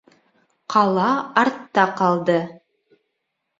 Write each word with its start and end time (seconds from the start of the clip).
Ҡала 0.75 1.05
артта 1.43 1.85
ҡалды. 2.01 2.41